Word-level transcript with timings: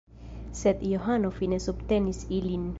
Sed 0.59 0.81
Johano 0.93 1.31
fine 1.37 1.61
submetis 1.69 2.27
ilin. 2.39 2.69